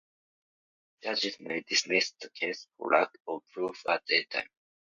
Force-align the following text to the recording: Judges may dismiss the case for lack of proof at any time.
Judges 1.03 1.39
may 1.41 1.61
dismiss 1.61 2.09
the 2.13 2.31
case 2.31 2.65
for 2.75 2.89
lack 2.89 3.11
of 3.27 3.43
proof 3.53 3.83
at 3.87 4.01
any 4.09 4.23
time. 4.25 4.49